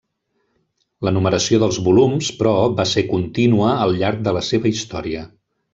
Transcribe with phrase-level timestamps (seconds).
[1.07, 5.29] La numeració dels volums, però, va ser continua al llarg de la seva història.